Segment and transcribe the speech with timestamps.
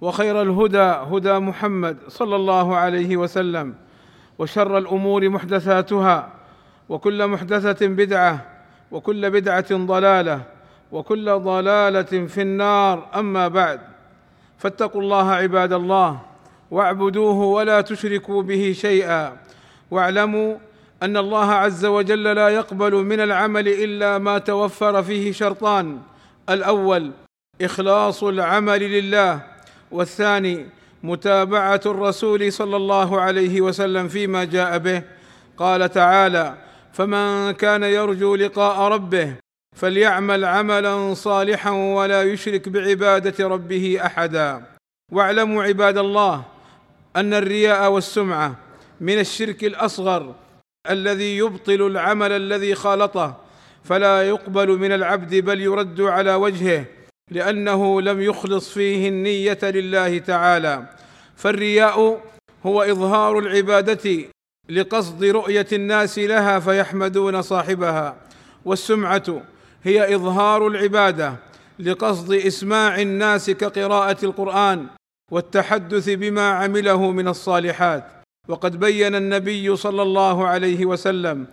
[0.00, 3.74] وخير الهدى هدى محمد صلى الله عليه وسلم
[4.38, 6.28] وشر الأمور محدثاتها
[6.88, 8.46] وكل محدثة بدعة
[8.90, 10.42] وكل بدعة ضلالة
[10.92, 13.06] وكل ضلالة في النار.
[13.14, 13.80] أما بعد
[14.58, 16.20] فاتقوا الله عباد الله
[16.70, 19.36] واعبدوه ولا تشركوا به شيئا
[19.90, 20.56] واعلموا
[21.02, 25.98] أن الله عز وجل لا يقبل من العمل إلا ما توفر فيه شرطان.
[26.50, 27.10] الأول
[27.62, 29.55] إخلاص العمل لله.
[29.90, 30.66] والثاني
[31.02, 35.02] متابعة الرسول صلى الله عليه وسلم فيما جاء به.
[35.56, 36.54] قال تعالى
[36.92, 39.34] فمن كان يرجو لقاء ربه
[39.76, 44.62] فليعمل عملا صالحا ولا يشرك بعبادة ربه أحدا
[45.12, 46.44] واعلموا عباد الله
[47.16, 48.56] أن الرياء والسمعة
[49.00, 50.34] من الشرك الأصغر
[50.90, 53.36] الذي يبطل العمل الذي خالطه
[53.84, 56.84] فلا يقبل من العبد بل يرد على وجهه.
[57.30, 60.86] لأنه لم يخلص فيه النية لله تعالى.
[61.36, 62.20] فالرياء
[62.66, 64.24] هو إظهار العبادة
[64.68, 68.16] لقصد رؤية الناس لها فيحمدون صاحبها.
[68.64, 69.42] والسمعة
[69.84, 71.36] هي إظهار العبادة
[71.78, 74.86] لقصد إسماع الناس كقراءة القرآن
[75.32, 78.04] والتحدث بما عمله من الصالحات.
[78.48, 81.46] وقد بين النبي صلى الله عليه وسلم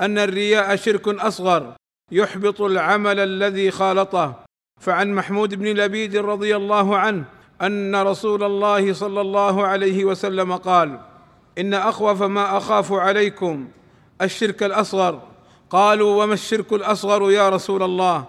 [0.00, 1.74] أن الرياء شرك أصغر
[2.12, 4.45] يحبط العمل الذي خالطه.
[4.80, 7.24] فعن محمود بن لبيد رضي الله عنه
[7.62, 11.00] أن رسول الله صلى الله عليه وسلم قال
[11.58, 13.68] إن أخوف ما أخاف عليكم
[14.22, 15.22] الشرك الأصغر.
[15.70, 18.24] قالوا وما الشرك الأصغر يا رسول الله؟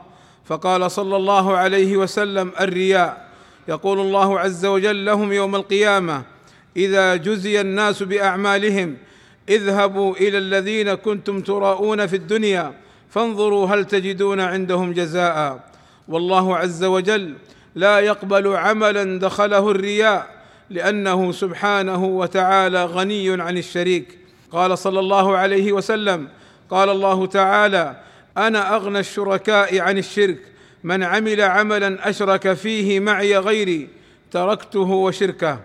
[0.46, 3.28] فقال صلى الله عليه وسلم الرياء.
[3.68, 6.24] يقول الله عز وجل لهم يوم القيامة
[6.78, 8.98] إذا جزي الناس بأعمالهم
[9.50, 12.74] اذهبوا إلى الذين كنتم تراءون في الدنيا
[13.10, 15.67] فانظروا هل تجدون عندهم جزاء.
[16.08, 17.36] والله عز وجل
[17.76, 20.38] لا يقبل عملا دخله الرياء
[20.70, 24.18] لأنه سبحانه وتعالى غني عن الشريك.
[24.52, 26.28] قال صلى الله عليه وسلم
[26.70, 27.96] قال الله تعالى
[28.38, 30.40] أنا أغنى الشركاء عن الشرك
[30.84, 33.90] من عمل عملا أشرك فيه معي غيري
[34.32, 35.60] تركته وشركه.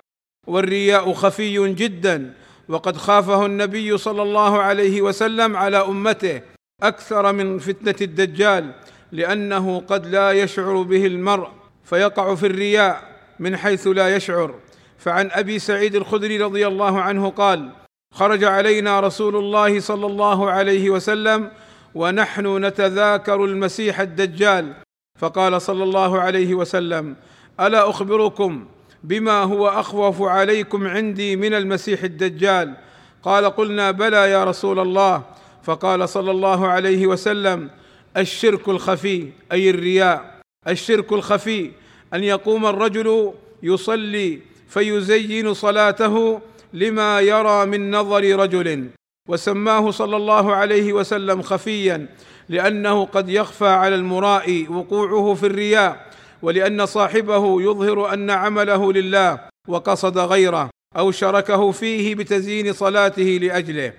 [0.47, 2.35] والرياء خفي جدا
[2.69, 6.41] وقد خافه النبي صلى الله عليه وسلم على أمته
[6.83, 8.73] أكثر من فتنة الدجال
[9.13, 11.49] لأنه قد لا يشعر به المرء
[11.85, 13.03] فيقع في الرياء
[13.39, 14.55] من حيث لا يشعر.
[14.99, 17.71] فعن أبي سعيد الخدري رضي الله عنه قال
[18.15, 21.51] خرج علينا رسول الله صلى الله عليه وسلم
[21.95, 24.73] ونحن نتذاكر المسيح الدجال.
[25.19, 27.17] فقال صلى الله عليه وسلم
[27.61, 28.67] ألا أخبركم
[29.05, 32.75] بما هو أخوف عليكم عندي من المسيح الدجال؟
[33.23, 35.23] قال قلنا بلى يا رسول الله.
[35.63, 37.71] فقال صلى الله عليه وسلم
[38.17, 40.41] الشرك الخفي أي الرياء.
[40.69, 41.71] الشرك الخفي
[42.15, 46.41] أن يقوم الرجل يصلي فيزين صلاته
[46.73, 48.89] لما يرى من نظر رجل.
[49.29, 52.07] وسماه صلى الله عليه وسلم خفيا
[52.49, 56.11] لأنه قد يخفى على المرائي وقوعه في الرياء
[56.43, 63.93] ولأن صاحبه يظهر أن عمله لله وقصد غيره أو شركه فيه بتزيين صلاته لأجله.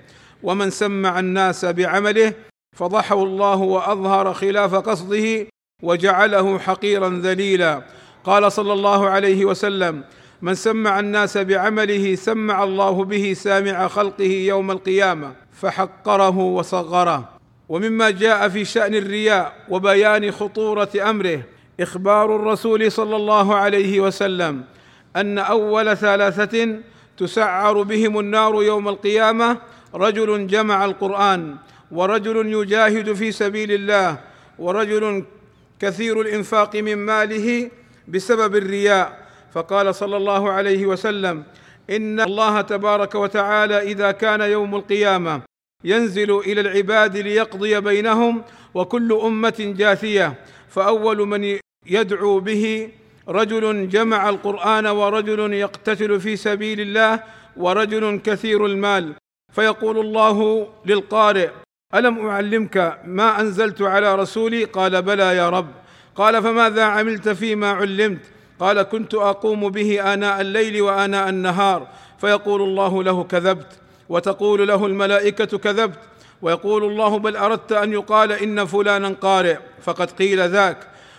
[0.44, 2.34] ومن سمع الناس بعمله
[2.74, 5.48] فضحه الله وأظهر خلاف قصده
[5.84, 7.82] وجعله حقيرا ذليلا.
[8.24, 10.04] قال صلى الله عليه وسلم
[10.42, 17.30] من سمع الناس بعمله سمع الله به سامع خلقه يوم القيامة فحقره وصغره.
[17.70, 21.42] ومما جاء في شأن الرياء وبيان خطورة أمره
[21.80, 24.64] إخبار الرسول صلى الله عليه وسلم
[25.16, 26.76] أن أول ثلاثة
[27.18, 29.58] تسعر بهم النار يوم القيامة
[29.96, 31.56] رجل جمع القرآن.
[31.94, 34.20] ورجل يجاهد في سبيل الله
[34.60, 35.26] ورجل
[35.80, 37.72] كثير الإنفاق من ماله
[38.08, 39.28] بسبب الرياء.
[39.54, 41.44] فقال صلى الله عليه وسلم
[41.90, 45.42] إن الله تبارك وتعالى إذا كان يوم القيامة
[45.84, 48.44] ينزل إلى العباد ليقضي بينهم
[48.74, 50.34] وكل أمة جاثية.
[50.70, 52.90] فأول من يدعو به
[53.28, 57.24] رجل جمع القرآن ورجل يقتتل في سبيل الله
[57.58, 59.14] ورجل كثير المال.
[59.54, 61.50] فيقول الله للقارئ
[61.96, 65.68] ألم أعلمك ما أنزلت على رسولي؟ قال بلى يا رب.
[66.16, 68.22] قال فماذا عملت فيما علمت؟
[68.60, 71.88] قال كنت أقوم به آناء الليل وآناء النهار.
[72.22, 73.68] فيقول الله له كذبت
[74.10, 76.00] وتقول له الملائكة كذبت
[76.42, 80.78] ويقول الله بل أردت أن يقال إن فلانا قارئ فقد قيل ذاك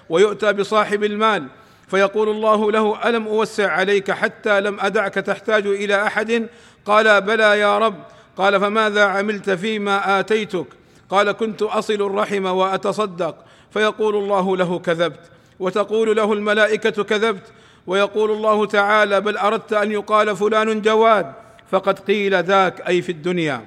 [0.09, 1.47] ويؤتى بصاحب المال.
[1.89, 6.49] فيقول الله له ألم أوسع عليك حتى لم أدعك تحتاج إلى أحد؟
[6.85, 7.95] قال بلى يا رب.
[8.37, 10.67] قال فماذا عملت فيما آتيتك؟
[11.11, 13.45] قال كنت أصل الرحم وأتصدق.
[13.71, 15.21] فيقول الله له كذبت.
[15.61, 17.53] وتقول له الملائكة كذبت.
[17.87, 21.33] ويقول الله تعالى بل أردت أن يقال فلان جواد.
[21.71, 23.65] فقد قيل ذاك أي في الدنيا.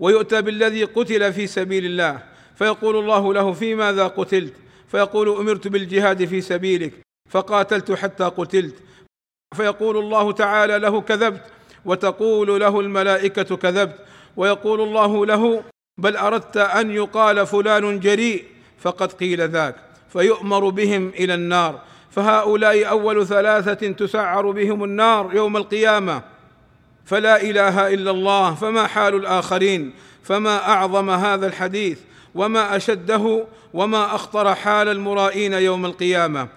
[0.00, 2.22] ويؤتى بالذي قتل في سبيل الله.
[2.56, 4.54] فيقول الله له في ماذا قتلت؟
[4.88, 6.92] فيقول أمرت بالجهاد في سبيلك.
[7.30, 8.74] فقاتلت حتى قتلت.
[9.56, 11.42] فيقول الله تعالى له كذبت.
[11.86, 13.96] وتقول له الملائكة كذبت
[14.36, 15.62] ويقول الله له
[15.98, 18.44] بل أردت أن يقال فلان جريء
[18.78, 19.76] فقد قيل ذاك
[20.12, 21.80] فيؤمر بهم إلى النار
[22.10, 26.22] فهؤلاء أول ثلاثة تسعر بهم النار يوم القيامة
[27.04, 29.92] فلا إله إلا الله فما حال الآخرين
[30.22, 31.98] فما أعظم هذا الحديث
[32.34, 36.48] وما أشده وما أخطر حال المرائين يوم القيامة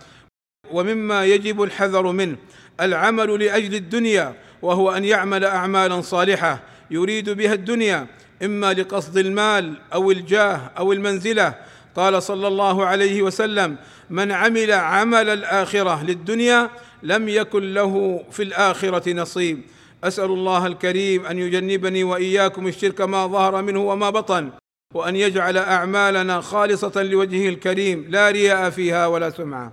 [0.71, 2.37] ومما يجب الحذر منه
[2.81, 6.59] العمل لأجل الدنيا وهو أن يعمل اعمالا صالحة
[6.91, 8.07] يريد بها الدنيا
[8.43, 11.55] إما لقصد المال أو الجاه أو المنزلة.
[11.95, 13.77] قال صلى الله عليه وسلم
[14.09, 16.69] من عمل عمل الآخرة للدنيا
[17.03, 19.61] لم يكن له في الآخرة نصيب.
[20.03, 24.49] أسأل الله الكريم أن يجنبني وإياكم الشرك ما ظهر منه وما بطن
[24.93, 29.71] وأن يجعل أعمالنا خالصة لوجهه الكريم لا رياء فيها ولا سمعة.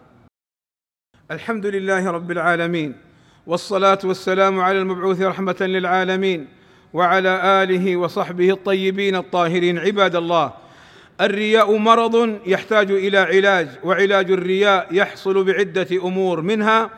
[1.30, 3.05] الحمد لله رب العالمين.
[3.46, 6.48] والصلاة والسلام على المبعوث رحمة للعالمين
[6.92, 9.78] وعلى آله وصحبه الطيبين الطاهرين.
[9.78, 10.52] عباد الله
[11.20, 16.90] الرياء مرض يحتاج إلى علاج وعلاج الرياء يحصل بعدة أمور منها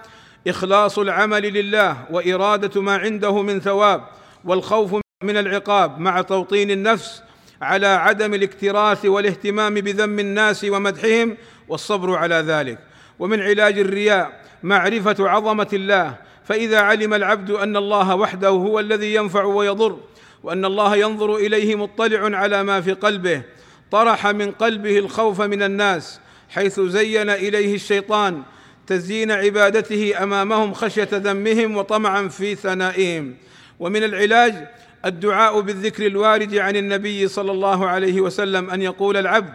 [0.48, 4.02] إخلاص العمل لله وإرادة ما عنده من ثواب
[4.44, 7.22] والخوف من العقاب مع توطين النفس
[7.62, 11.36] على عدم الاكتراث والاهتمام بذم الناس ومدحهم
[11.68, 12.78] والصبر على ذلك.
[13.18, 19.44] ومن علاج الرياء معرفة عظمة الله فإذا علم العبد أن الله وحده هو الذي ينفع
[19.44, 19.98] ويضر
[20.42, 23.42] وأن الله ينظر إليه مطلع على ما في قلبه
[23.90, 28.42] طرح من قلبه الخوف من الناس حيث زين إليه الشيطان
[28.86, 33.36] تزيين عبادته أمامهم خشية ذمهم وطمعا في ثنائهم.
[33.80, 34.68] ومن العلاج
[35.04, 39.54] الدعاء بالذكر الوارد عن النبي صلى الله عليه وسلم أن يقول العبد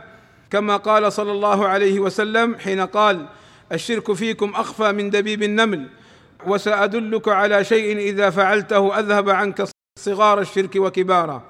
[0.51, 3.25] كما قال صلى الله عليه وسلم حين قال
[3.71, 5.87] الشرك فيكم أخفى من دبيب النمل
[6.47, 9.67] وسأدلك على شيء إذا فعلته أذهب عنك
[9.99, 11.43] صغار الشرك وكباره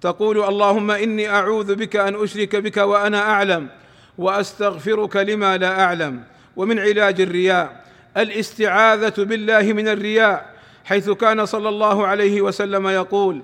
[0.00, 3.68] تقول اللهم إني أعوذ بك أن أشرك بك وأنا أعلم
[4.18, 6.22] وأستغفرك لما لا أعلم.
[6.56, 7.84] ومن علاج الرياء
[8.16, 10.54] الاستعاذة بالله من الرياء
[10.84, 13.42] حيث كان صلى الله عليه وسلم يقول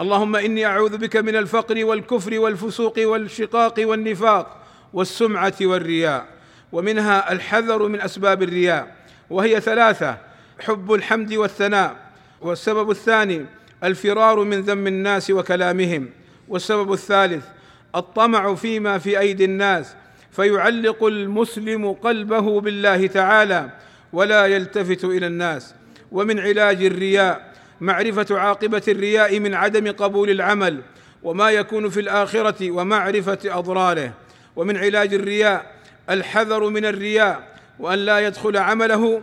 [0.00, 4.56] اللهم إني أعوذ بك من الفقر والكفر والفسوق والشقاق والنفاق
[4.92, 6.26] والسمعة والرياء.
[6.72, 8.96] ومنها الحذر من أسباب الرياء
[9.30, 10.29] وهي ثلاثة
[10.60, 11.96] حب الحمد والثناء
[12.40, 13.46] والسبب الثاني
[13.84, 16.08] الفرار من ذم الناس وكلامهم
[16.48, 17.44] والسبب الثالث
[17.96, 19.94] الطمع فيما في أيدي الناس
[20.30, 23.70] فيعلق المسلم قلبه بالله تعالى
[24.12, 25.74] ولا يلتفت إلى الناس.
[26.12, 30.80] ومن علاج الرياء معرفة عاقبة الرياء من عدم قبول العمل
[31.22, 34.12] وما يكون في الآخرة ومعرفة أضراره.
[34.56, 35.74] ومن علاج الرياء
[36.10, 39.22] الحذر من الرياء وأن لا يدخل عمله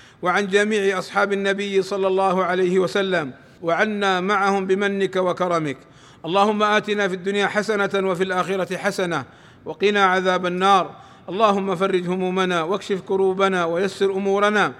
[0.21, 5.77] وعن جميع أصحاب النبي صلى الله عليه وسلم وعنا معهم بمنك وكرمك.
[6.25, 9.25] اللهم آتنا في الدنيا حسنة وفي الآخرة حسنة
[9.65, 10.95] وقنا عذاب النار.
[11.29, 14.73] اللهم فرج همومنا واكشف كروبنا ويسر أمورنا.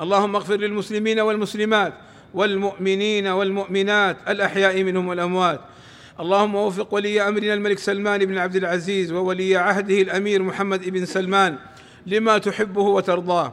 [0.00, 1.92] اللهم اغفر للمسلمين والمسلمات
[2.34, 5.60] والمؤمنين والمؤمنات الأحياء منهم والأموات.
[6.20, 11.58] اللهم وفق ولي أمرنا الملك سلمان بن عبد العزيز وولي عهده الأمير محمد بن سلمان
[12.06, 13.52] لما تحبه وترضاه.